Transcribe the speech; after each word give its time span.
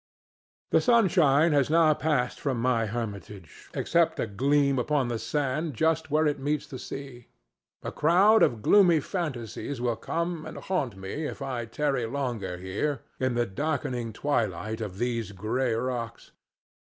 The 0.71 0.81
sunshine 0.81 1.51
has 1.51 1.69
now 1.69 1.93
passed 1.93 2.39
from 2.39 2.59
my 2.59 2.87
hermitage, 2.87 3.69
except 3.75 4.19
a 4.19 4.25
gleam 4.25 4.79
upon 4.79 5.09
the 5.09 5.19
sand 5.19 5.75
just 5.75 6.09
where 6.09 6.25
it 6.25 6.39
meets 6.39 6.65
the 6.65 6.79
sea. 6.79 7.27
A 7.83 7.91
crowd 7.91 8.41
of 8.41 8.63
gloomy 8.63 8.99
fantasies 8.99 9.79
will 9.79 9.95
come 9.97 10.43
and 10.47 10.57
haunt 10.57 10.97
me 10.97 11.27
if 11.27 11.39
I 11.43 11.65
tarry 11.65 12.07
longer 12.07 12.57
here 12.57 13.03
in 13.19 13.35
the 13.35 13.45
darkening 13.45 14.11
twilight 14.11 14.81
of 14.81 14.97
these 14.97 15.33
gray 15.33 15.73
rocks. 15.75 16.31